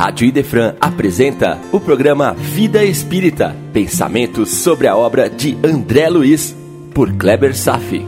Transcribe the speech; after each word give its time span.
Rádio 0.00 0.26
Idefran 0.26 0.76
apresenta 0.80 1.58
o 1.70 1.78
programa 1.78 2.32
Vida 2.32 2.82
Espírita, 2.82 3.54
pensamentos 3.70 4.48
sobre 4.48 4.86
a 4.86 4.96
obra 4.96 5.28
de 5.28 5.58
André 5.62 6.08
Luiz, 6.08 6.56
por 6.94 7.12
Kleber 7.12 7.54
Safi. 7.54 8.06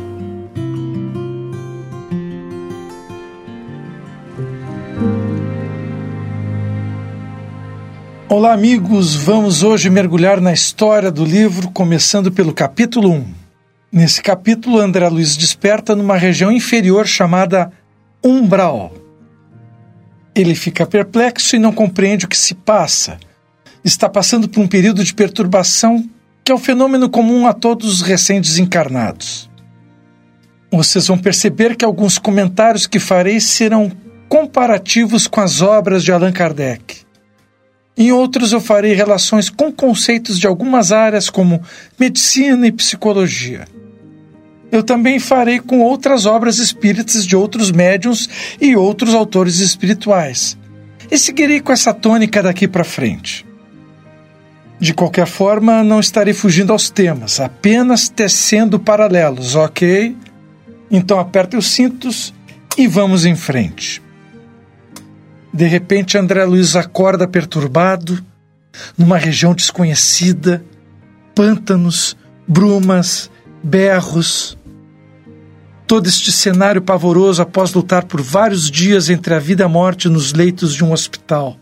Olá, 8.26 8.54
amigos. 8.54 9.14
Vamos 9.14 9.62
hoje 9.62 9.90
mergulhar 9.90 10.40
na 10.40 10.54
história 10.54 11.10
do 11.10 11.26
livro, 11.26 11.70
começando 11.72 12.32
pelo 12.32 12.54
capítulo 12.54 13.10
1. 13.10 13.24
Nesse 13.92 14.22
capítulo, 14.22 14.78
André 14.78 15.06
Luiz 15.10 15.36
desperta 15.36 15.94
numa 15.94 16.16
região 16.16 16.50
inferior 16.50 17.06
chamada 17.06 17.70
umbral. 18.24 19.01
Ele 20.34 20.54
fica 20.54 20.86
perplexo 20.86 21.56
e 21.56 21.58
não 21.58 21.72
compreende 21.72 22.24
o 22.24 22.28
que 22.28 22.36
se 22.36 22.54
passa. 22.54 23.18
Está 23.84 24.08
passando 24.08 24.48
por 24.48 24.60
um 24.60 24.68
período 24.68 25.04
de 25.04 25.12
perturbação 25.12 26.08
que 26.44 26.50
é 26.50 26.54
um 26.54 26.58
fenômeno 26.58 27.08
comum 27.08 27.46
a 27.46 27.52
todos 27.52 27.92
os 27.92 28.02
recém-desencarnados. 28.02 29.48
Vocês 30.70 31.06
vão 31.06 31.18
perceber 31.18 31.76
que 31.76 31.84
alguns 31.84 32.18
comentários 32.18 32.86
que 32.86 32.98
farei 32.98 33.38
serão 33.38 33.92
comparativos 34.28 35.26
com 35.26 35.40
as 35.40 35.60
obras 35.60 36.02
de 36.02 36.10
Allan 36.10 36.32
Kardec. 36.32 37.02
Em 37.96 38.10
outros, 38.10 38.52
eu 38.52 38.60
farei 38.60 38.94
relações 38.94 39.50
com 39.50 39.70
conceitos 39.70 40.38
de 40.38 40.46
algumas 40.46 40.90
áreas, 40.90 41.28
como 41.28 41.62
medicina 42.00 42.66
e 42.66 42.72
psicologia. 42.72 43.66
Eu 44.72 44.82
também 44.82 45.20
farei 45.20 45.60
com 45.60 45.80
outras 45.80 46.24
obras 46.24 46.56
espíritas 46.56 47.26
de 47.26 47.36
outros 47.36 47.70
médiums 47.70 48.28
e 48.58 48.74
outros 48.74 49.14
autores 49.14 49.58
espirituais. 49.58 50.56
E 51.10 51.18
seguirei 51.18 51.60
com 51.60 51.72
essa 51.72 51.92
tônica 51.92 52.42
daqui 52.42 52.66
para 52.66 52.82
frente. 52.82 53.44
De 54.80 54.94
qualquer 54.94 55.26
forma, 55.26 55.84
não 55.84 56.00
estarei 56.00 56.32
fugindo 56.32 56.72
aos 56.72 56.88
temas, 56.88 57.38
apenas 57.38 58.08
tecendo 58.08 58.80
paralelos, 58.80 59.54
ok? 59.54 60.16
Então 60.90 61.20
aperte 61.20 61.54
os 61.54 61.66
cintos 61.70 62.32
e 62.76 62.88
vamos 62.88 63.26
em 63.26 63.36
frente. 63.36 64.02
De 65.52 65.66
repente, 65.66 66.16
André 66.16 66.44
Luiz 66.44 66.74
acorda 66.74 67.28
perturbado, 67.28 68.24
numa 68.96 69.18
região 69.18 69.54
desconhecida, 69.54 70.64
pântanos, 71.34 72.16
brumas, 72.48 73.30
berros. 73.62 74.56
Todo 75.92 76.08
este 76.08 76.32
cenário 76.32 76.80
pavoroso 76.80 77.42
após 77.42 77.74
lutar 77.74 78.04
por 78.04 78.22
vários 78.22 78.70
dias 78.70 79.10
entre 79.10 79.34
a 79.34 79.38
vida 79.38 79.62
e 79.62 79.66
a 79.66 79.68
morte 79.68 80.08
nos 80.08 80.32
leitos 80.32 80.72
de 80.72 80.82
um 80.82 80.90
hospital. 80.90 81.58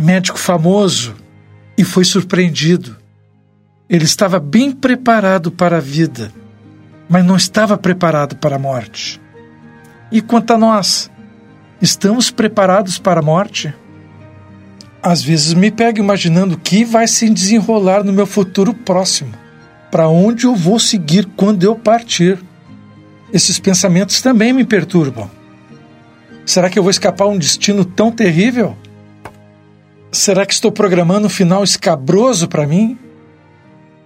Médico 0.00 0.38
famoso 0.38 1.14
e 1.76 1.84
foi 1.84 2.06
surpreendido. 2.06 2.96
Ele 3.86 4.06
estava 4.06 4.40
bem 4.40 4.72
preparado 4.72 5.50
para 5.50 5.76
a 5.76 5.80
vida, 5.80 6.32
mas 7.06 7.22
não 7.22 7.36
estava 7.36 7.76
preparado 7.76 8.36
para 8.36 8.56
a 8.56 8.58
morte. 8.58 9.20
E 10.10 10.22
quanto 10.22 10.54
a 10.54 10.56
nós? 10.56 11.10
Estamos 11.82 12.30
preparados 12.30 12.98
para 12.98 13.20
a 13.20 13.22
morte? 13.22 13.74
Às 15.02 15.22
vezes 15.22 15.52
me 15.52 15.70
pego 15.70 15.98
imaginando 15.98 16.54
o 16.54 16.58
que 16.58 16.82
vai 16.82 17.06
se 17.06 17.28
desenrolar 17.28 18.02
no 18.02 18.12
meu 18.14 18.26
futuro 18.26 18.72
próximo, 18.72 19.34
para 19.90 20.08
onde 20.08 20.46
eu 20.46 20.54
vou 20.54 20.78
seguir 20.78 21.26
quando 21.36 21.64
eu 21.64 21.74
partir. 21.74 22.38
Esses 23.32 23.58
pensamentos 23.58 24.20
também 24.22 24.52
me 24.52 24.64
perturbam. 24.64 25.30
Será 26.44 26.70
que 26.70 26.78
eu 26.78 26.82
vou 26.82 26.90
escapar 26.90 27.24
a 27.24 27.28
um 27.28 27.38
destino 27.38 27.84
tão 27.84 28.10
terrível? 28.10 28.76
Será 30.10 30.46
que 30.46 30.54
estou 30.54 30.72
programando 30.72 31.26
um 31.26 31.30
final 31.30 31.62
escabroso 31.62 32.48
para 32.48 32.66
mim? 32.66 32.98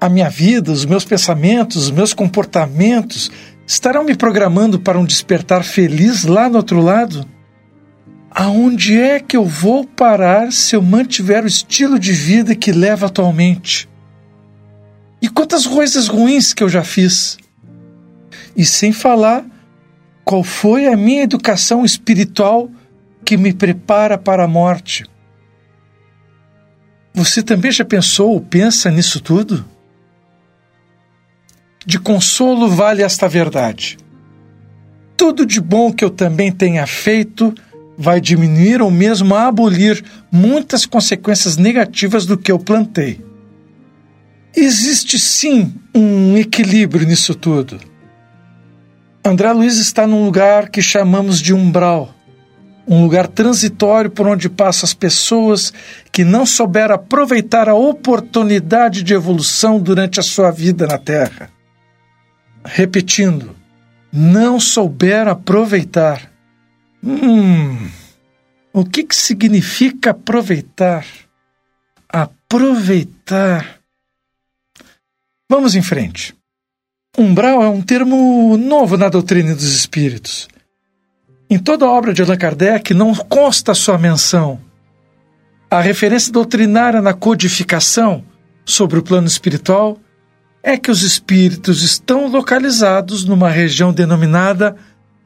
A 0.00 0.08
minha 0.08 0.28
vida, 0.28 0.72
os 0.72 0.84
meus 0.84 1.04
pensamentos, 1.04 1.76
os 1.84 1.90
meus 1.90 2.12
comportamentos 2.12 3.30
estarão 3.64 4.02
me 4.02 4.16
programando 4.16 4.80
para 4.80 4.98
um 4.98 5.04
despertar 5.04 5.62
feliz 5.62 6.24
lá 6.24 6.48
no 6.48 6.56
outro 6.56 6.80
lado? 6.80 7.24
aonde 8.34 8.98
é 8.98 9.20
que 9.20 9.36
eu 9.36 9.44
vou 9.44 9.84
parar 9.84 10.52
se 10.52 10.74
eu 10.74 10.82
mantiver 10.82 11.44
o 11.44 11.46
estilo 11.46 11.98
de 11.98 12.12
vida 12.12 12.54
que 12.54 12.72
levo 12.72 13.04
atualmente? 13.04 13.88
E 15.22 15.28
quantas 15.28 15.64
coisas 15.64 16.08
ruins 16.08 16.52
que 16.52 16.64
eu 16.64 16.68
já 16.68 16.82
fiz? 16.82 17.38
E 18.56 18.64
sem 18.64 18.92
falar 18.92 19.44
qual 20.24 20.42
foi 20.42 20.88
a 20.88 20.96
minha 20.96 21.22
educação 21.22 21.84
espiritual 21.84 22.68
que 23.24 23.36
me 23.36 23.52
prepara 23.52 24.18
para 24.18 24.44
a 24.44 24.48
morte. 24.48 25.06
Você 27.14 27.40
também 27.40 27.70
já 27.70 27.84
pensou 27.84 28.32
ou 28.32 28.40
pensa 28.40 28.90
nisso 28.90 29.20
tudo? 29.20 29.64
De 31.86 32.00
consolo 32.00 32.68
vale 32.68 33.02
esta 33.02 33.28
verdade. 33.28 33.98
Tudo 35.16 35.46
de 35.46 35.60
bom 35.60 35.92
que 35.92 36.04
eu 36.04 36.10
também 36.10 36.50
tenha 36.50 36.84
feito 36.84 37.54
vai 37.96 38.20
diminuir 38.20 38.82
ou 38.82 38.90
mesmo 38.90 39.36
abolir 39.36 40.02
muitas 40.32 40.84
consequências 40.84 41.56
negativas 41.56 42.26
do 42.26 42.36
que 42.36 42.50
eu 42.50 42.58
plantei. 42.58 43.31
Existe 44.54 45.18
sim 45.18 45.74
um 45.94 46.36
equilíbrio 46.36 47.06
nisso 47.06 47.34
tudo. 47.34 47.80
André 49.24 49.52
Luiz 49.52 49.78
está 49.78 50.06
num 50.06 50.24
lugar 50.24 50.68
que 50.68 50.82
chamamos 50.82 51.40
de 51.40 51.54
umbral, 51.54 52.12
um 52.86 53.02
lugar 53.02 53.28
transitório 53.28 54.10
por 54.10 54.26
onde 54.26 54.48
passam 54.48 54.84
as 54.84 54.92
pessoas 54.92 55.72
que 56.10 56.24
não 56.24 56.44
souberam 56.44 56.96
aproveitar 56.96 57.68
a 57.68 57.74
oportunidade 57.74 59.02
de 59.02 59.14
evolução 59.14 59.78
durante 59.78 60.18
a 60.18 60.22
sua 60.22 60.50
vida 60.50 60.86
na 60.86 60.98
Terra. 60.98 61.50
Repetindo, 62.64 63.54
não 64.12 64.60
souberam 64.60 65.32
aproveitar. 65.32 66.30
Hum, 67.02 67.88
o 68.72 68.84
que, 68.84 69.04
que 69.04 69.16
significa 69.16 70.10
aproveitar? 70.10 71.06
Aproveitar. 72.08 73.81
Vamos 75.52 75.74
em 75.74 75.82
frente. 75.82 76.34
Umbral 77.18 77.62
é 77.62 77.68
um 77.68 77.82
termo 77.82 78.56
novo 78.56 78.96
na 78.96 79.10
doutrina 79.10 79.54
dos 79.54 79.74
espíritos. 79.74 80.48
Em 81.50 81.58
toda 81.58 81.84
a 81.84 81.90
obra 81.90 82.14
de 82.14 82.22
Allan 82.22 82.38
Kardec 82.38 82.94
não 82.94 83.14
consta 83.14 83.74
sua 83.74 83.98
menção. 83.98 84.58
A 85.70 85.78
referência 85.78 86.32
doutrinária 86.32 87.02
na 87.02 87.12
codificação 87.12 88.24
sobre 88.64 88.98
o 88.98 89.02
plano 89.02 89.26
espiritual 89.26 89.98
é 90.62 90.78
que 90.78 90.90
os 90.90 91.02
espíritos 91.02 91.82
estão 91.82 92.28
localizados 92.28 93.22
numa 93.26 93.50
região 93.50 93.92
denominada 93.92 94.74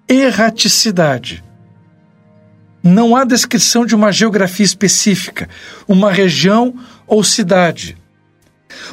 erraticidade 0.09 1.45
não 2.83 3.17
há 3.17 3.25
descrição 3.25 3.85
de 3.85 3.97
uma 3.97 4.13
geografia 4.13 4.65
específica, 4.65 5.49
uma 5.89 6.13
região 6.13 6.73
ou 7.05 7.25
cidade. 7.25 7.97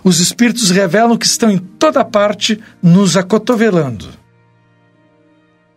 Os 0.04 0.20
espíritos 0.20 0.70
revelam 0.70 1.18
que 1.18 1.26
estão 1.26 1.50
em 1.50 1.58
toda 1.58 2.04
parte 2.04 2.60
nos 2.82 3.18
acotovelando. 3.18 4.10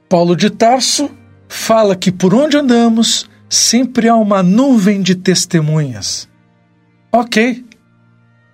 Paulo 0.08 0.36
de 0.36 0.50
Tarso 0.50 1.10
fala 1.48 1.96
que 1.96 2.12
por 2.12 2.34
onde 2.34 2.56
andamos 2.56 3.28
sempre 3.48 4.08
há 4.08 4.14
uma 4.14 4.42
nuvem 4.42 5.02
de 5.02 5.14
testemunhas. 5.14 6.28
Ok, 7.12 7.64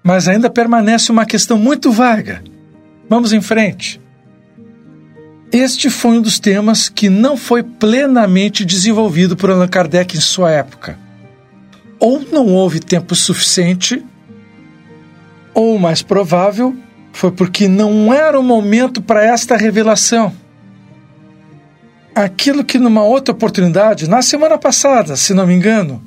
mas 0.02 0.28
ainda 0.28 0.50
permanece 0.50 1.10
uma 1.10 1.26
questão 1.26 1.58
muito 1.58 1.90
vaga. 1.90 2.42
Vamos 3.08 3.32
em 3.32 3.40
frente. 3.40 4.00
Este 5.52 5.90
foi 5.90 6.12
um 6.12 6.22
dos 6.22 6.38
temas 6.38 6.88
que 6.88 7.10
não 7.10 7.36
foi 7.36 7.62
plenamente 7.62 8.64
desenvolvido 8.64 9.36
por 9.36 9.50
Allan 9.50 9.68
Kardec 9.68 10.16
em 10.16 10.20
sua 10.20 10.50
época. 10.50 10.98
Ou 12.00 12.20
não 12.32 12.46
houve 12.46 12.80
tempo 12.80 13.14
suficiente, 13.14 14.02
ou 15.54 15.78
mais 15.78 16.02
provável, 16.02 16.76
foi 17.12 17.30
porque 17.30 17.68
não 17.68 18.12
era 18.12 18.38
o 18.38 18.42
momento 18.42 19.02
para 19.02 19.24
esta 19.24 19.56
revelação. 19.56 20.32
Aquilo 22.14 22.64
que 22.64 22.78
numa 22.78 23.02
outra 23.02 23.34
oportunidade, 23.34 24.08
na 24.08 24.22
semana 24.22 24.58
passada, 24.58 25.16
se 25.16 25.32
não 25.32 25.46
me 25.46 25.54
engano, 25.54 26.02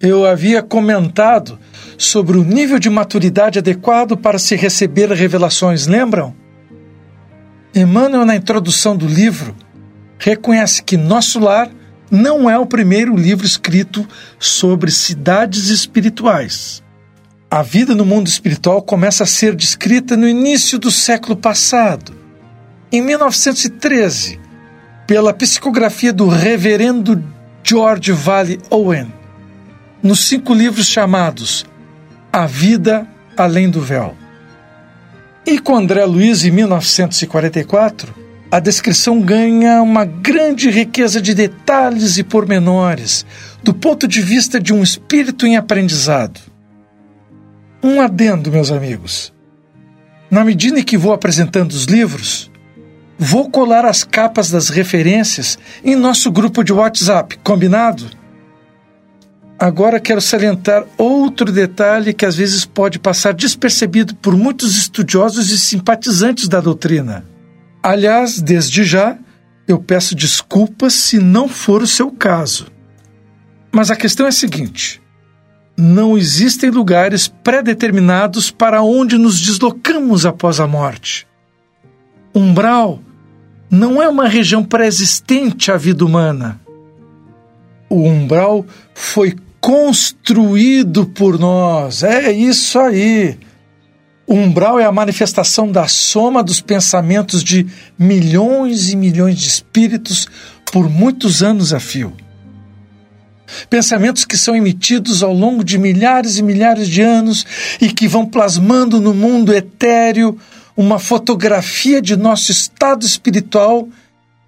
eu 0.00 0.26
havia 0.26 0.62
comentado 0.62 1.58
sobre 1.96 2.36
o 2.36 2.44
nível 2.44 2.78
de 2.78 2.90
maturidade 2.90 3.58
adequado 3.58 4.16
para 4.16 4.38
se 4.38 4.54
receber 4.54 5.10
revelações, 5.10 5.86
lembram? 5.86 6.34
Emmanuel, 7.74 8.24
na 8.24 8.36
introdução 8.36 8.96
do 8.96 9.06
livro, 9.06 9.54
reconhece 10.18 10.82
que 10.82 10.96
Nosso 10.96 11.38
Lar 11.38 11.70
não 12.10 12.48
é 12.48 12.58
o 12.58 12.66
primeiro 12.66 13.16
livro 13.16 13.46
escrito 13.46 14.06
sobre 14.38 14.90
cidades 14.90 15.68
espirituais. 15.68 16.82
A 17.48 17.62
vida 17.62 17.94
no 17.94 18.04
mundo 18.04 18.26
espiritual 18.26 18.82
começa 18.82 19.22
a 19.22 19.26
ser 19.26 19.54
descrita 19.54 20.16
no 20.16 20.28
início 20.28 20.80
do 20.80 20.90
século 20.90 21.36
passado, 21.36 22.12
em 22.90 23.00
1913, 23.00 24.40
pela 25.06 25.32
psicografia 25.32 26.12
do 26.12 26.26
reverendo 26.26 27.22
George 27.62 28.10
Valley 28.10 28.58
Owen, 28.68 29.12
nos 30.02 30.26
cinco 30.26 30.52
livros 30.52 30.88
chamados 30.88 31.64
A 32.32 32.46
Vida 32.46 33.06
Além 33.36 33.70
do 33.70 33.80
Véu. 33.80 34.16
E 35.46 35.60
com 35.60 35.76
André 35.76 36.04
Luiz, 36.04 36.44
em 36.44 36.50
1944, 36.50 38.12
a 38.50 38.58
descrição 38.58 39.20
ganha 39.20 39.80
uma 39.82 40.04
grande 40.04 40.68
riqueza 40.68 41.22
de 41.22 41.32
detalhes 41.32 42.18
e 42.18 42.24
pormenores, 42.24 43.24
do 43.62 43.72
ponto 43.72 44.08
de 44.08 44.20
vista 44.20 44.60
de 44.60 44.74
um 44.74 44.82
espírito 44.82 45.46
em 45.46 45.56
aprendizado. 45.56 46.40
Um 47.86 48.00
adendo, 48.00 48.50
meus 48.50 48.72
amigos. 48.72 49.32
Na 50.28 50.44
medida 50.44 50.80
em 50.80 50.82
que 50.82 50.98
vou 50.98 51.12
apresentando 51.12 51.70
os 51.70 51.84
livros, 51.84 52.50
vou 53.16 53.48
colar 53.48 53.84
as 53.84 54.02
capas 54.02 54.50
das 54.50 54.70
referências 54.70 55.56
em 55.84 55.94
nosso 55.94 56.32
grupo 56.32 56.64
de 56.64 56.72
WhatsApp, 56.72 57.38
combinado? 57.44 58.10
Agora 59.56 60.00
quero 60.00 60.20
salientar 60.20 60.84
outro 60.98 61.52
detalhe 61.52 62.12
que 62.12 62.26
às 62.26 62.34
vezes 62.34 62.64
pode 62.64 62.98
passar 62.98 63.32
despercebido 63.32 64.16
por 64.16 64.36
muitos 64.36 64.76
estudiosos 64.76 65.52
e 65.52 65.56
simpatizantes 65.56 66.48
da 66.48 66.60
doutrina. 66.60 67.24
Aliás, 67.80 68.42
desde 68.42 68.82
já, 68.82 69.16
eu 69.68 69.78
peço 69.78 70.16
desculpas 70.16 70.92
se 70.92 71.20
não 71.20 71.46
for 71.46 71.82
o 71.82 71.86
seu 71.86 72.10
caso. 72.10 72.66
Mas 73.70 73.92
a 73.92 73.96
questão 73.96 74.26
é 74.26 74.30
a 74.30 74.32
seguinte: 74.32 75.00
não 75.76 76.16
existem 76.16 76.70
lugares 76.70 77.28
pré-determinados 77.28 78.50
para 78.50 78.82
onde 78.82 79.18
nos 79.18 79.40
deslocamos 79.40 80.24
após 80.24 80.58
a 80.58 80.66
morte. 80.66 81.26
Umbral 82.34 83.00
não 83.70 84.00
é 84.00 84.08
uma 84.08 84.28
região 84.28 84.64
pré-existente 84.64 85.70
à 85.70 85.76
vida 85.76 86.04
humana. 86.04 86.60
O 87.88 88.02
umbral 88.02 88.64
foi 88.94 89.36
construído 89.60 91.06
por 91.06 91.38
nós. 91.38 92.02
É 92.02 92.32
isso 92.32 92.78
aí. 92.78 93.38
O 94.26 94.34
umbral 94.34 94.78
é 94.80 94.84
a 94.84 94.92
manifestação 94.92 95.70
da 95.70 95.86
soma 95.86 96.42
dos 96.42 96.60
pensamentos 96.60 97.44
de 97.44 97.66
milhões 97.98 98.90
e 98.90 98.96
milhões 98.96 99.38
de 99.38 99.46
espíritos 99.46 100.26
por 100.72 100.88
muitos 100.90 101.42
anos 101.42 101.72
a 101.72 101.78
fio. 101.78 102.12
Pensamentos 103.68 104.24
que 104.24 104.36
são 104.36 104.54
emitidos 104.54 105.22
ao 105.22 105.32
longo 105.32 105.62
de 105.64 105.78
milhares 105.78 106.38
e 106.38 106.42
milhares 106.42 106.88
de 106.88 107.02
anos 107.02 107.46
e 107.80 107.92
que 107.92 108.08
vão 108.08 108.26
plasmando 108.26 109.00
no 109.00 109.14
mundo 109.14 109.54
etéreo 109.54 110.38
uma 110.76 110.98
fotografia 110.98 112.02
de 112.02 112.16
nosso 112.16 112.52
estado 112.52 113.04
espiritual 113.04 113.88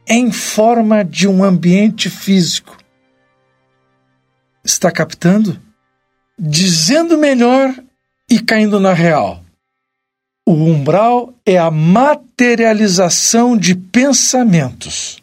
em 0.06 0.30
forma 0.32 1.04
de 1.04 1.26
um 1.28 1.42
ambiente 1.42 2.10
físico. 2.10 2.76
Está 4.64 4.90
captando? 4.90 5.60
Dizendo 6.38 7.16
melhor 7.18 7.74
e 8.30 8.38
caindo 8.38 8.78
na 8.78 8.92
real. 8.92 9.42
O 10.46 10.52
umbral 10.52 11.34
é 11.44 11.58
a 11.58 11.70
materialização 11.70 13.56
de 13.56 13.74
pensamentos. 13.74 15.17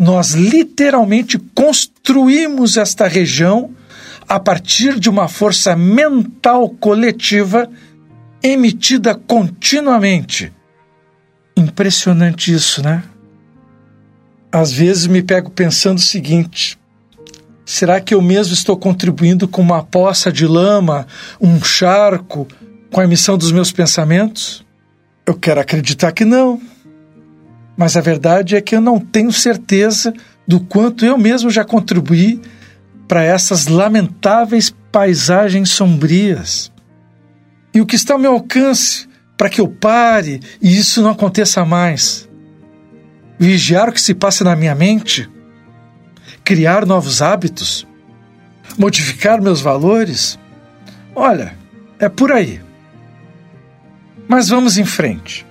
Nós 0.00 0.30
literalmente 0.30 1.38
construímos 1.54 2.78
esta 2.78 3.06
região 3.06 3.74
a 4.26 4.40
partir 4.40 4.98
de 4.98 5.10
uma 5.10 5.28
força 5.28 5.76
mental 5.76 6.70
coletiva 6.70 7.68
emitida 8.42 9.14
continuamente. 9.14 10.50
Impressionante 11.54 12.50
isso, 12.50 12.82
né? 12.82 13.02
Às 14.50 14.72
vezes 14.72 15.06
me 15.06 15.22
pego 15.22 15.50
pensando 15.50 15.98
o 15.98 16.00
seguinte: 16.02 16.78
Será 17.66 18.00
que 18.00 18.14
eu 18.14 18.22
mesmo 18.22 18.54
estou 18.54 18.78
contribuindo 18.78 19.46
com 19.46 19.60
uma 19.60 19.82
poça 19.82 20.32
de 20.32 20.46
lama, 20.46 21.06
um 21.38 21.62
charco, 21.62 22.48
com 22.90 23.02
a 23.02 23.04
emissão 23.04 23.36
dos 23.36 23.52
meus 23.52 23.70
pensamentos? 23.70 24.64
Eu 25.26 25.34
quero 25.34 25.60
acreditar 25.60 26.10
que 26.12 26.24
não. 26.24 26.58
Mas 27.80 27.96
a 27.96 28.02
verdade 28.02 28.56
é 28.56 28.60
que 28.60 28.76
eu 28.76 28.80
não 28.82 29.00
tenho 29.00 29.32
certeza 29.32 30.12
do 30.46 30.60
quanto 30.60 31.02
eu 31.02 31.16
mesmo 31.16 31.48
já 31.48 31.64
contribuí 31.64 32.38
para 33.08 33.24
essas 33.24 33.68
lamentáveis 33.68 34.68
paisagens 34.92 35.70
sombrias. 35.70 36.70
E 37.72 37.80
o 37.80 37.86
que 37.86 37.96
está 37.96 38.12
ao 38.12 38.20
meu 38.20 38.32
alcance 38.32 39.08
para 39.34 39.48
que 39.48 39.62
eu 39.62 39.66
pare 39.66 40.42
e 40.60 40.76
isso 40.76 41.00
não 41.00 41.12
aconteça 41.12 41.64
mais? 41.64 42.28
Vigiar 43.38 43.88
o 43.88 43.92
que 43.92 44.02
se 44.02 44.12
passa 44.12 44.44
na 44.44 44.54
minha 44.54 44.74
mente? 44.74 45.26
criar 46.44 46.84
novos 46.84 47.22
hábitos, 47.22 47.86
modificar 48.76 49.40
meus 49.40 49.62
valores? 49.62 50.38
Olha, 51.14 51.56
é 51.98 52.10
por 52.10 52.30
aí. 52.30 52.60
Mas 54.28 54.48
vamos 54.48 54.76
em 54.76 54.84
frente. 54.84 55.46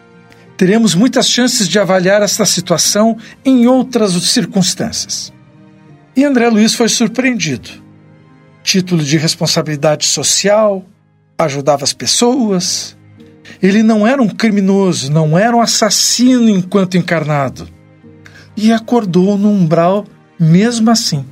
Teremos 0.60 0.94
muitas 0.94 1.30
chances 1.30 1.70
de 1.70 1.80
avaliar 1.80 2.22
esta 2.22 2.46
situação 2.46 3.16
em 3.46 3.66
outras 3.66 4.12
circunstâncias. 4.12 5.32
E 6.14 6.26
André 6.26 6.50
Luiz 6.50 6.76
foi 6.76 6.90
surpreendido. 6.90 7.70
Título 8.62 9.02
de 9.02 9.18
responsabilidade 9.18 10.06
social, 10.06 10.86
ajudava 11.38 11.86
as 11.86 11.94
pessoas. 11.94 12.98
Ele 13.64 13.82
não 13.82 14.06
era 14.06 14.22
um 14.22 14.28
criminoso, 14.28 15.10
não 15.10 15.38
era 15.38 15.56
um 15.56 15.62
assassino 15.62 16.50
enquanto 16.50 16.98
encarnado. 16.98 17.70
E 18.58 18.74
acordou 18.74 19.38
no 19.38 19.50
umbral 19.50 20.06
mesmo 20.38 20.92
assim. 20.92 21.24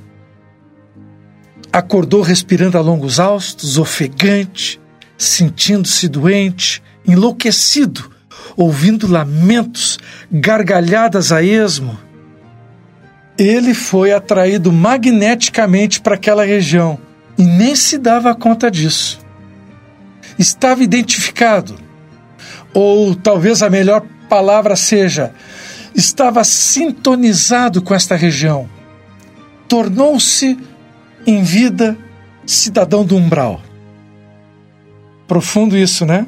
Acordou 1.74 2.22
respirando 2.22 2.78
a 2.78 2.82
longos 2.82 3.20
austos, 3.20 3.78
ofegante, 3.78 4.80
sentindo-se 5.18 6.08
doente, 6.08 6.82
enlouquecido, 7.06 8.16
ouvindo 8.56 9.08
lamentos, 9.08 10.00
gargalhadas 10.32 11.32
a 11.32 11.42
esmo. 11.44 11.98
Ele 13.38 13.74
foi 13.74 14.14
atraído 14.14 14.72
magneticamente 14.72 16.02
para 16.02 16.16
aquela 16.16 16.46
região 16.46 16.98
e 17.38 17.44
nem 17.44 17.76
se 17.76 17.98
dava 17.98 18.34
conta 18.34 18.72
disso. 18.72 19.20
Estava 20.40 20.84
identificado, 20.84 21.76
ou 22.74 23.16
talvez 23.16 23.62
a 23.62 23.70
melhor 23.70 24.04
palavra 24.30 24.76
seja, 24.76 25.34
estava 25.96 26.44
sintonizado 26.44 27.82
com 27.82 27.94
esta 27.94 28.16
região 28.16 28.70
tornou-se 29.68 30.58
em 31.26 31.44
vida 31.44 31.98
cidadão 32.46 33.06
do 33.06 33.16
umbral. 33.16 33.62
Profundo 35.28 35.78
isso, 35.78 36.06
né? 36.06 36.26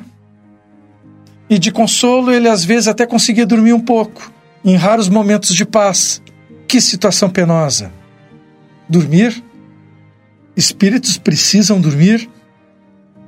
E 1.50 1.58
de 1.58 1.72
consolo 1.72 2.32
ele 2.32 2.48
às 2.48 2.64
vezes 2.64 2.88
até 2.88 3.06
conseguia 3.06 3.46
dormir 3.46 3.74
um 3.74 3.80
pouco, 3.80 4.32
em 4.64 4.76
raros 4.76 5.10
momentos 5.10 5.56
de 5.56 5.66
paz. 5.66 6.22
Que 6.68 6.80
situação 6.80 7.30
penosa! 7.30 7.92
Dormir? 8.88 9.44
Espíritos 10.56 11.18
precisam 11.18 11.80
dormir? 11.80 12.30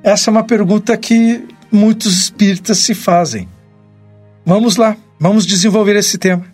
Essa 0.02 0.30
é 0.30 0.32
uma 0.32 0.44
pergunta 0.44 0.96
que 0.96 1.44
muitos 1.70 2.20
espíritas 2.20 2.78
se 2.78 2.94
fazem. 2.94 3.48
Vamos 4.44 4.76
lá, 4.76 4.96
vamos 5.18 5.46
desenvolver 5.46 5.96
esse 5.96 6.18
tema 6.18 6.52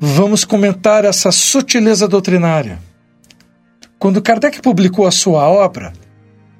vamos 0.00 0.44
comentar 0.44 1.04
essa 1.04 1.32
sutileza 1.32 2.06
doutrinária. 2.06 2.78
Quando 3.98 4.22
Kardec 4.22 4.62
publicou 4.62 5.06
a 5.06 5.10
sua 5.10 5.48
obra, 5.48 5.92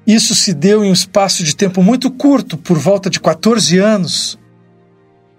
isso 0.09 0.33
se 0.33 0.53
deu 0.53 0.83
em 0.83 0.89
um 0.89 0.93
espaço 0.93 1.43
de 1.43 1.55
tempo 1.55 1.83
muito 1.83 2.09
curto, 2.09 2.57
por 2.57 2.79
volta 2.79 3.11
de 3.11 3.19
14 3.19 3.77
anos. 3.77 4.39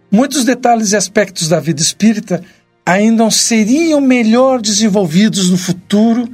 Muitos 0.08 0.44
detalhes 0.44 0.92
e 0.92 0.96
aspectos 0.96 1.48
da 1.48 1.58
vida 1.58 1.82
espírita 1.82 2.40
ainda 2.86 3.28
seriam 3.32 4.00
melhor 4.00 4.62
desenvolvidos 4.62 5.50
no 5.50 5.58
futuro 5.58 6.28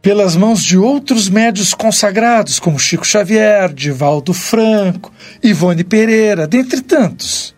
pelas 0.00 0.36
mãos 0.36 0.62
de 0.62 0.78
outros 0.78 1.28
médios 1.28 1.74
consagrados, 1.74 2.60
como 2.60 2.78
Chico 2.78 3.04
Xavier, 3.04 3.72
Divaldo 3.72 4.32
Franco, 4.32 5.12
Ivone 5.42 5.82
Pereira, 5.82 6.46
dentre 6.46 6.80
tantos. 6.80 7.56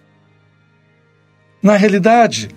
Na 1.62 1.76
realidade, 1.76 2.48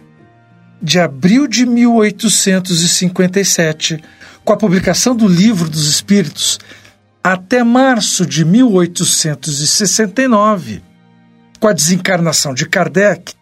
de 0.82 0.98
abril 0.98 1.46
de 1.46 1.66
1857, 1.66 4.02
com 4.50 4.54
a 4.54 4.58
publicação 4.58 5.16
do 5.16 5.28
Livro 5.28 5.70
dos 5.70 5.86
Espíritos, 5.86 6.60
até 7.24 7.64
março 7.64 8.26
de 8.26 8.44
1869, 8.44 10.82
com 11.60 11.68
a 11.68 11.74
desencarnação 11.74 12.56
de 12.56 12.66
Kardec, 12.66 13.36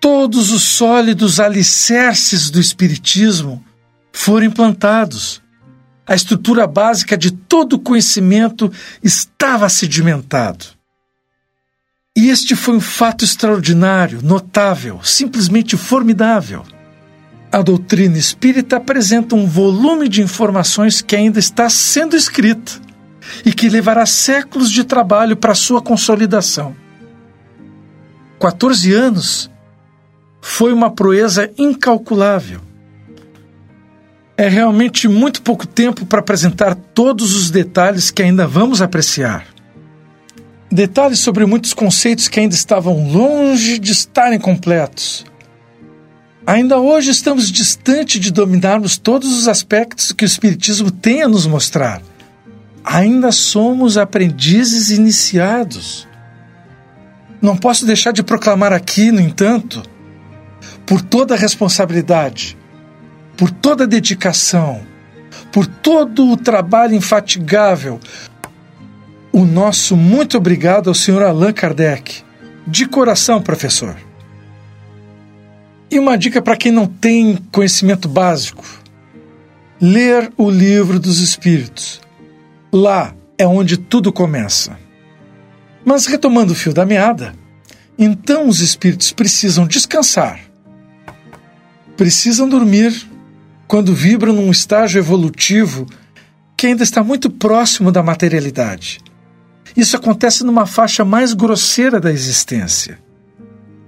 todos 0.00 0.52
os 0.52 0.62
sólidos 0.62 1.40
alicerces 1.40 2.48
do 2.48 2.60
Espiritismo 2.60 3.64
foram 4.12 4.46
implantados. 4.46 5.42
A 6.06 6.14
estrutura 6.14 6.64
básica 6.68 7.18
de 7.18 7.32
todo 7.32 7.72
o 7.72 7.80
conhecimento 7.80 8.72
estava 9.02 9.68
sedimentado. 9.68 10.64
E 12.16 12.28
este 12.28 12.54
foi 12.54 12.76
um 12.76 12.80
fato 12.80 13.24
extraordinário, 13.24 14.22
notável, 14.22 15.00
simplesmente 15.02 15.76
formidável. 15.76 16.64
A 17.56 17.62
doutrina 17.62 18.18
espírita 18.18 18.76
apresenta 18.76 19.34
um 19.34 19.46
volume 19.46 20.10
de 20.10 20.20
informações 20.20 21.00
que 21.00 21.16
ainda 21.16 21.38
está 21.38 21.70
sendo 21.70 22.14
escrita 22.14 22.72
e 23.46 23.50
que 23.50 23.70
levará 23.70 24.04
séculos 24.04 24.70
de 24.70 24.84
trabalho 24.84 25.38
para 25.38 25.54
sua 25.54 25.80
consolidação. 25.80 26.76
14 28.38 28.92
anos 28.92 29.50
foi 30.42 30.70
uma 30.70 30.90
proeza 30.90 31.50
incalculável. 31.56 32.60
É 34.36 34.48
realmente 34.48 35.08
muito 35.08 35.40
pouco 35.40 35.66
tempo 35.66 36.04
para 36.04 36.20
apresentar 36.20 36.74
todos 36.74 37.34
os 37.34 37.50
detalhes 37.50 38.10
que 38.10 38.22
ainda 38.22 38.46
vamos 38.46 38.82
apreciar. 38.82 39.46
Detalhes 40.70 41.20
sobre 41.20 41.46
muitos 41.46 41.72
conceitos 41.72 42.28
que 42.28 42.38
ainda 42.38 42.54
estavam 42.54 43.10
longe 43.10 43.78
de 43.78 43.92
estarem 43.92 44.38
completos. 44.38 45.24
Ainda 46.46 46.78
hoje 46.78 47.10
estamos 47.10 47.50
distante 47.50 48.20
de 48.20 48.30
dominarmos 48.30 48.96
todos 48.96 49.36
os 49.36 49.48
aspectos 49.48 50.12
que 50.12 50.24
o 50.24 50.26
Espiritismo 50.26 50.92
tem 50.92 51.22
a 51.22 51.28
nos 51.28 51.44
mostrar. 51.44 52.00
Ainda 52.84 53.32
somos 53.32 53.98
aprendizes 53.98 54.90
iniciados. 54.90 56.06
Não 57.42 57.56
posso 57.56 57.84
deixar 57.84 58.12
de 58.12 58.22
proclamar 58.22 58.72
aqui, 58.72 59.10
no 59.10 59.20
entanto, 59.20 59.82
por 60.86 61.02
toda 61.02 61.34
a 61.34 61.36
responsabilidade, 61.36 62.56
por 63.36 63.50
toda 63.50 63.82
a 63.82 63.88
dedicação, 63.88 64.82
por 65.50 65.66
todo 65.66 66.30
o 66.30 66.36
trabalho 66.36 66.94
infatigável, 66.94 67.98
o 69.32 69.44
nosso 69.44 69.96
muito 69.96 70.38
obrigado 70.38 70.88
ao 70.88 70.94
Sr. 70.94 71.24
Allan 71.24 71.52
Kardec. 71.52 72.22
De 72.64 72.86
coração, 72.86 73.42
professor. 73.42 74.05
E 75.90 75.98
uma 75.98 76.18
dica 76.18 76.42
para 76.42 76.56
quem 76.56 76.72
não 76.72 76.86
tem 76.86 77.36
conhecimento 77.52 78.08
básico: 78.08 78.64
ler 79.80 80.32
o 80.36 80.50
livro 80.50 80.98
dos 80.98 81.20
Espíritos. 81.20 82.00
Lá 82.72 83.14
é 83.38 83.46
onde 83.46 83.76
tudo 83.76 84.12
começa. 84.12 84.78
Mas 85.84 86.06
retomando 86.06 86.52
o 86.52 86.56
fio 86.56 86.74
da 86.74 86.84
meada, 86.84 87.32
então 87.98 88.48
os 88.48 88.60
espíritos 88.60 89.12
precisam 89.12 89.66
descansar, 89.66 90.40
precisam 91.96 92.48
dormir 92.48 93.08
quando 93.68 93.94
vibram 93.94 94.34
num 94.34 94.50
estágio 94.50 94.98
evolutivo 94.98 95.86
que 96.56 96.66
ainda 96.66 96.82
está 96.82 97.04
muito 97.04 97.30
próximo 97.30 97.92
da 97.92 98.02
materialidade. 98.02 99.00
Isso 99.76 99.96
acontece 99.96 100.42
numa 100.42 100.66
faixa 100.66 101.04
mais 101.04 101.32
grosseira 101.34 102.00
da 102.00 102.10
existência. 102.10 102.98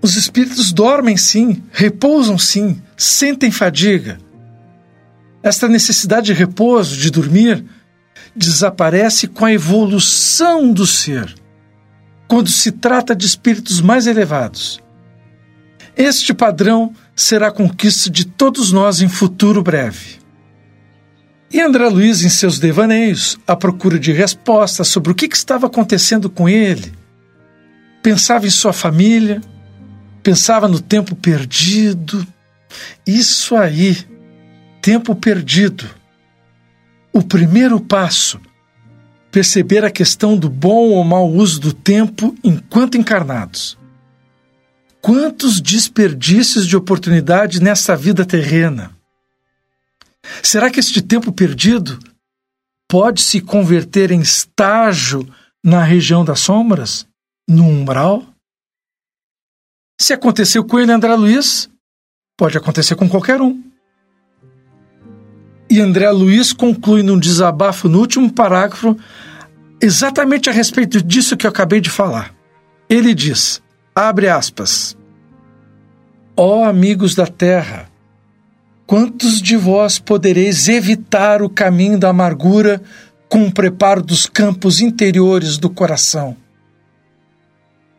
Os 0.00 0.16
espíritos 0.16 0.72
dormem 0.72 1.16
sim, 1.16 1.62
repousam 1.72 2.38
sim, 2.38 2.80
sentem 2.96 3.50
fadiga. 3.50 4.18
Esta 5.42 5.68
necessidade 5.68 6.26
de 6.26 6.32
repouso, 6.32 6.96
de 6.96 7.10
dormir, 7.10 7.64
desaparece 8.34 9.26
com 9.26 9.44
a 9.44 9.52
evolução 9.52 10.72
do 10.72 10.86
ser, 10.86 11.34
quando 12.28 12.48
se 12.48 12.70
trata 12.70 13.14
de 13.14 13.26
espíritos 13.26 13.80
mais 13.80 14.06
elevados. 14.06 14.80
Este 15.96 16.32
padrão 16.32 16.92
será 17.16 17.50
conquista 17.50 18.08
de 18.08 18.24
todos 18.24 18.70
nós 18.70 19.00
em 19.00 19.08
futuro 19.08 19.62
breve. 19.62 20.18
E 21.50 21.60
André 21.60 21.88
Luiz, 21.88 22.22
em 22.22 22.28
seus 22.28 22.58
devaneios, 22.58 23.38
à 23.46 23.56
procura 23.56 23.98
de 23.98 24.12
respostas 24.12 24.86
sobre 24.86 25.10
o 25.10 25.14
que 25.14 25.26
estava 25.26 25.66
acontecendo 25.66 26.30
com 26.30 26.48
ele, 26.48 26.92
pensava 28.02 28.46
em 28.46 28.50
sua 28.50 28.72
família, 28.72 29.40
pensava 30.28 30.68
no 30.68 30.78
tempo 30.78 31.16
perdido. 31.16 32.26
Isso 33.06 33.56
aí, 33.56 33.96
tempo 34.82 35.14
perdido. 35.14 35.88
O 37.10 37.22
primeiro 37.22 37.80
passo, 37.80 38.38
perceber 39.30 39.86
a 39.86 39.90
questão 39.90 40.36
do 40.36 40.50
bom 40.50 40.90
ou 40.90 41.02
mau 41.02 41.26
uso 41.30 41.58
do 41.58 41.72
tempo 41.72 42.34
enquanto 42.44 42.98
encarnados. 42.98 43.78
Quantos 45.00 45.62
desperdícios 45.62 46.66
de 46.66 46.76
oportunidade 46.76 47.62
nessa 47.62 47.96
vida 47.96 48.22
terrena? 48.22 48.94
Será 50.42 50.70
que 50.70 50.78
este 50.78 51.00
tempo 51.00 51.32
perdido 51.32 51.98
pode 52.86 53.22
se 53.22 53.40
converter 53.40 54.10
em 54.10 54.20
estágio 54.20 55.26
na 55.64 55.82
região 55.82 56.22
das 56.22 56.40
sombras? 56.40 57.06
No 57.48 57.64
umbral? 57.64 58.26
Se 60.00 60.12
aconteceu 60.12 60.64
com 60.64 60.78
ele, 60.78 60.92
André 60.92 61.12
Luiz, 61.16 61.68
pode 62.36 62.56
acontecer 62.56 62.94
com 62.94 63.08
qualquer 63.08 63.40
um. 63.42 63.60
E 65.68 65.80
André 65.80 66.08
Luiz 66.10 66.52
conclui 66.52 67.02
num 67.02 67.18
desabafo 67.18 67.88
no 67.88 67.98
último 67.98 68.32
parágrafo 68.32 68.96
exatamente 69.82 70.48
a 70.48 70.52
respeito 70.52 71.02
disso 71.02 71.36
que 71.36 71.46
eu 71.46 71.50
acabei 71.50 71.80
de 71.80 71.90
falar. 71.90 72.32
Ele 72.88 73.12
diz, 73.12 73.60
abre 73.94 74.28
aspas, 74.28 74.96
Ó 76.36 76.60
oh, 76.60 76.64
amigos 76.64 77.16
da 77.16 77.26
terra, 77.26 77.90
quantos 78.86 79.42
de 79.42 79.56
vós 79.56 79.98
podereis 79.98 80.68
evitar 80.68 81.42
o 81.42 81.50
caminho 81.50 81.98
da 81.98 82.10
amargura 82.10 82.80
com 83.28 83.48
o 83.48 83.52
preparo 83.52 84.00
dos 84.00 84.26
campos 84.26 84.80
interiores 84.80 85.58
do 85.58 85.68
coração? 85.68 86.36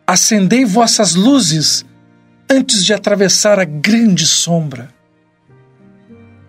Acendei 0.08 0.64
vossas 0.64 1.14
luzes 1.14 1.86
antes 2.50 2.84
de 2.84 2.94
atravessar 2.94 3.60
a 3.60 3.66
grande 3.66 4.26
sombra. 4.26 4.90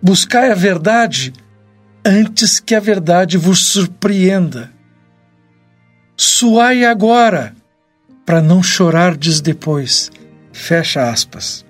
Buscai 0.02 0.50
a 0.50 0.54
verdade 0.54 1.32
antes 2.04 2.58
que 2.58 2.74
a 2.74 2.80
verdade 2.80 3.36
vos 3.36 3.66
surpreenda. 3.66 4.72
Suai 6.16 6.84
agora, 6.84 7.54
para 8.24 8.40
não 8.40 8.62
chorardes 8.62 9.40
depois. 9.40 10.10
Fecha 10.52 11.10
aspas. 11.10 11.64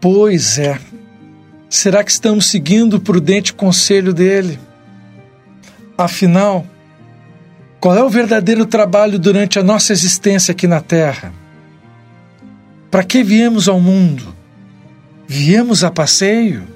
Pois 0.00 0.58
é. 0.58 0.78
Será 1.68 2.02
que 2.04 2.10
estamos 2.10 2.46
seguindo 2.46 2.94
o 2.94 3.00
prudente 3.00 3.52
conselho 3.52 4.14
dele? 4.14 4.58
Afinal, 5.96 6.64
qual 7.80 7.96
é 7.96 8.02
o 8.02 8.08
verdadeiro 8.08 8.64
trabalho 8.64 9.18
durante 9.18 9.58
a 9.58 9.62
nossa 9.62 9.92
existência 9.92 10.52
aqui 10.52 10.66
na 10.66 10.80
Terra? 10.80 11.32
Para 12.90 13.04
que 13.04 13.22
viemos 13.22 13.68
ao 13.68 13.80
mundo? 13.80 14.34
Viemos 15.26 15.84
a 15.84 15.90
passeio? 15.90 16.66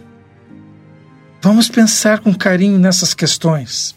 Vamos 1.40 1.70
pensar 1.70 2.20
com 2.20 2.34
carinho 2.34 2.78
nessas 2.78 3.14
questões. 3.14 3.94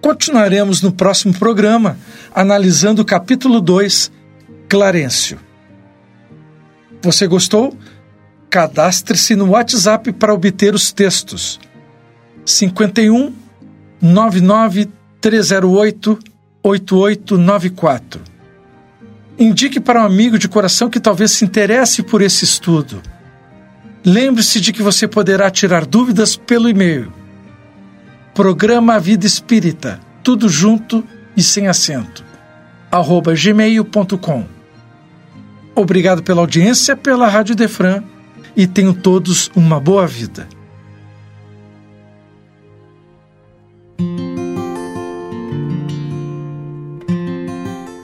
Continuaremos 0.00 0.80
no 0.80 0.92
próximo 0.92 1.38
programa 1.38 1.98
analisando 2.34 3.02
o 3.02 3.04
capítulo 3.04 3.60
2, 3.60 4.10
Clarencio. 4.68 5.38
Você 7.02 7.26
gostou? 7.26 7.76
Cadastre-se 8.48 9.36
no 9.36 9.50
WhatsApp 9.50 10.10
para 10.12 10.32
obter 10.32 10.74
os 10.74 10.90
textos. 10.90 11.60
51 12.46 13.32
99 14.00 14.88
308 15.20 16.18
8894 16.62 18.35
Indique 19.38 19.78
para 19.78 20.00
um 20.00 20.06
amigo 20.06 20.38
de 20.38 20.48
coração 20.48 20.88
que 20.88 20.98
talvez 20.98 21.32
se 21.32 21.44
interesse 21.44 22.02
por 22.02 22.22
esse 22.22 22.44
estudo. 22.44 23.02
Lembre-se 24.04 24.60
de 24.60 24.72
que 24.72 24.82
você 24.82 25.06
poderá 25.06 25.50
tirar 25.50 25.84
dúvidas 25.84 26.36
pelo 26.36 26.68
e-mail. 26.68 27.12
Programa 28.34 28.98
Vida 28.98 29.26
Espírita, 29.26 30.00
tudo 30.22 30.48
junto 30.48 31.04
e 31.36 31.42
sem 31.42 31.68
acento, 31.68 32.24
arroba 32.90 33.34
gmail.com. 33.34 34.44
Obrigado 35.74 36.22
pela 36.22 36.40
audiência 36.40 36.96
pela 36.96 37.28
Rádio 37.28 37.54
Defran 37.54 38.02
e 38.56 38.66
tenham 38.66 38.94
todos 38.94 39.50
uma 39.54 39.78
boa 39.78 40.06
vida. 40.06 40.48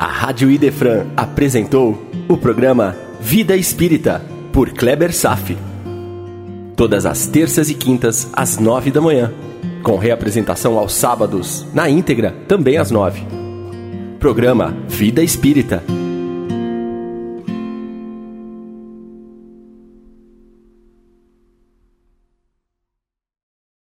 A 0.03 0.07
Rádio 0.07 0.51
Idefran 0.51 1.07
apresentou 1.17 1.97
o 2.29 2.37
programa 2.37 2.97
Vida 3.21 3.55
Espírita, 3.55 4.21
por 4.53 4.71
Kleber 4.71 5.15
Safi. 5.15 5.57
Todas 6.75 7.07
as 7.07 7.29
terças 7.29 7.71
e 7.71 7.75
quintas, 7.75 8.29
às 8.33 8.59
nove 8.59 8.91
da 8.91 9.01
manhã. 9.01 9.33
Com 9.81 9.97
reapresentação 9.97 10.77
aos 10.77 10.93
sábados, 10.93 11.65
na 11.73 11.89
íntegra, 11.89 12.35
também 12.49 12.79
às 12.79 12.91
nove. 12.91 13.25
Programa 14.19 14.77
Vida 14.89 15.23
Espírita 15.23 15.85